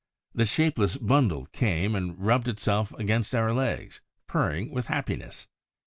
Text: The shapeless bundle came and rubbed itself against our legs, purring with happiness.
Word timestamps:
The 0.33 0.45
shapeless 0.45 0.97
bundle 0.97 1.45
came 1.51 1.93
and 1.93 2.17
rubbed 2.17 2.47
itself 2.47 2.91
against 2.93 3.35
our 3.35 3.53
legs, 3.53 4.01
purring 4.27 4.71
with 4.71 4.87
happiness. 4.87 5.45